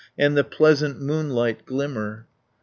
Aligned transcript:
And 0.17 0.35
the 0.35 0.43
pleasant 0.43 0.99
moonlight 0.99 1.63
glimmer." 1.63 2.25